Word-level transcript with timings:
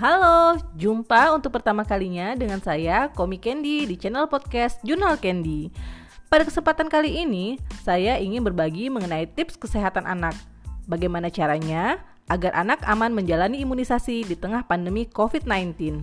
Halo, 0.00 0.56
jumpa 0.80 1.28
untuk 1.36 1.60
pertama 1.60 1.84
kalinya 1.84 2.32
dengan 2.32 2.56
saya, 2.56 3.12
Komi 3.12 3.36
Candy, 3.36 3.84
di 3.84 4.00
channel 4.00 4.24
podcast 4.32 4.80
Jurnal 4.80 5.20
Candy. 5.20 5.68
Pada 6.32 6.48
kesempatan 6.48 6.88
kali 6.88 7.20
ini, 7.20 7.60
saya 7.84 8.16
ingin 8.16 8.40
berbagi 8.40 8.88
mengenai 8.88 9.28
tips 9.28 9.60
kesehatan 9.60 10.08
anak. 10.08 10.32
Bagaimana 10.88 11.28
caranya 11.28 12.00
agar 12.32 12.56
anak 12.56 12.80
aman 12.88 13.12
menjalani 13.12 13.60
imunisasi 13.60 14.24
di 14.24 14.40
tengah 14.40 14.64
pandemi 14.64 15.04
COVID-19. 15.04 16.00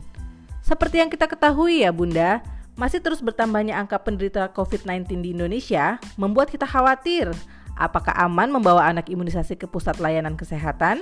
Seperti 0.61 1.01
yang 1.01 1.09
kita 1.09 1.25
ketahui 1.25 1.81
ya 1.81 1.89
Bunda, 1.89 2.45
masih 2.77 3.01
terus 3.01 3.17
bertambahnya 3.25 3.81
angka 3.81 3.97
penderita 3.97 4.45
COVID-19 4.53 5.25
di 5.25 5.33
Indonesia 5.33 5.97
membuat 6.21 6.53
kita 6.53 6.69
khawatir 6.69 7.33
apakah 7.73 8.13
aman 8.13 8.53
membawa 8.53 8.89
anak 8.89 9.09
imunisasi 9.09 9.57
ke 9.57 9.65
pusat 9.65 9.97
layanan 9.97 10.37
kesehatan? 10.37 11.01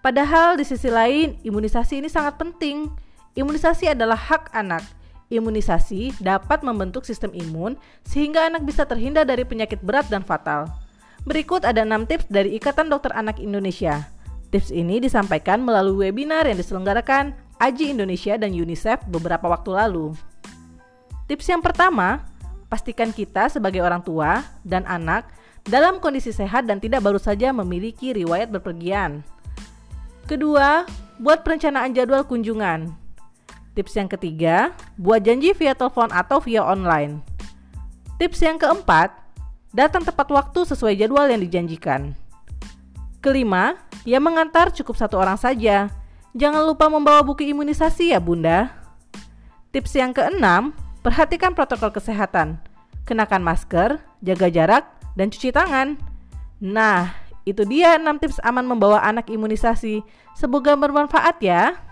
Padahal 0.00 0.56
di 0.56 0.64
sisi 0.64 0.88
lain, 0.88 1.36
imunisasi 1.44 2.00
ini 2.00 2.08
sangat 2.08 2.40
penting. 2.40 2.88
Imunisasi 3.36 3.92
adalah 3.92 4.16
hak 4.16 4.48
anak. 4.56 4.80
Imunisasi 5.30 6.16
dapat 6.18 6.64
membentuk 6.66 7.06
sistem 7.06 7.30
imun 7.36 7.78
sehingga 8.02 8.48
anak 8.48 8.66
bisa 8.66 8.82
terhindar 8.88 9.28
dari 9.28 9.46
penyakit 9.46 9.78
berat 9.84 10.08
dan 10.10 10.26
fatal. 10.26 10.66
Berikut 11.28 11.68
ada 11.68 11.84
6 11.84 12.08
tips 12.08 12.26
dari 12.32 12.56
Ikatan 12.56 12.88
Dokter 12.88 13.12
Anak 13.12 13.38
Indonesia. 13.38 14.08
Tips 14.50 14.72
ini 14.72 14.98
disampaikan 14.98 15.62
melalui 15.62 16.10
webinar 16.10 16.48
yang 16.48 16.58
diselenggarakan 16.58 17.36
AJI 17.60 17.94
Indonesia 17.94 18.34
dan 18.40 18.50
UNICEF 18.56 19.04
beberapa 19.06 19.46
waktu 19.46 19.70
lalu. 19.76 20.16
Tips 21.28 21.46
yang 21.46 21.62
pertama, 21.62 22.26
pastikan 22.66 23.14
kita 23.14 23.52
sebagai 23.52 23.84
orang 23.84 24.02
tua 24.02 24.42
dan 24.66 24.82
anak 24.88 25.28
dalam 25.62 26.02
kondisi 26.02 26.34
sehat 26.34 26.66
dan 26.66 26.80
tidak 26.82 27.04
baru 27.04 27.20
saja 27.20 27.52
memiliki 27.54 28.16
riwayat 28.16 28.50
berpergian. 28.50 29.22
Kedua, 30.30 30.86
buat 31.18 31.42
perencanaan 31.42 31.90
jadwal 31.90 32.22
kunjungan. 32.22 32.94
Tips 33.74 33.98
yang 33.98 34.06
ketiga, 34.06 34.70
buat 34.94 35.26
janji 35.26 35.50
via 35.58 35.74
telepon 35.74 36.06
atau 36.14 36.38
via 36.38 36.62
online. 36.62 37.18
Tips 38.14 38.38
yang 38.38 38.54
keempat, 38.54 39.10
datang 39.74 40.06
tepat 40.06 40.30
waktu 40.30 40.62
sesuai 40.62 40.94
jadwal 41.02 41.26
yang 41.26 41.42
dijanjikan. 41.42 42.14
Kelima, 43.18 43.74
yang 44.06 44.22
mengantar 44.22 44.70
cukup 44.70 44.94
satu 44.94 45.18
orang 45.18 45.34
saja. 45.34 45.90
Jangan 46.38 46.62
lupa 46.62 46.86
membawa 46.86 47.26
buku 47.26 47.50
imunisasi 47.50 48.14
ya 48.14 48.22
bunda. 48.22 48.70
Tips 49.74 49.98
yang 49.98 50.14
keenam, 50.14 50.70
perhatikan 51.02 51.58
protokol 51.58 51.90
kesehatan. 51.90 52.62
Kenakan 53.02 53.42
masker, 53.42 53.98
jaga 54.22 54.46
jarak, 54.46 54.86
dan 55.18 55.26
cuci 55.26 55.50
tangan. 55.50 55.98
Nah, 56.62 57.19
itu 57.50 57.66
dia 57.66 57.98
6 57.98 58.06
tips 58.22 58.38
aman 58.46 58.64
membawa 58.64 59.02
anak 59.02 59.26
imunisasi. 59.28 60.06
Semoga 60.38 60.78
bermanfaat 60.78 61.42
ya. 61.42 61.89